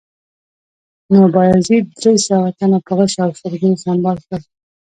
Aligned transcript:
نو 1.11 1.21
بایزید 1.35 1.85
درې 2.01 2.15
سوه 2.27 2.47
تنه 2.57 2.77
په 2.85 2.91
غشو 2.97 3.19
او 3.25 3.31
شلګیو 3.39 3.81
سنبال 3.83 4.17
کړل 4.25 4.41